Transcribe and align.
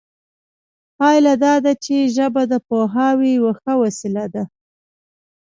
پایله 0.97 1.33
دا 1.43 1.53
ده 1.63 1.73
چې 1.83 1.95
ژبه 2.15 2.43
د 2.51 2.53
پوهاوي 2.67 3.29
یوه 3.37 3.53
ښه 3.61 3.73
وسیله 3.83 4.25
ده 4.33 4.43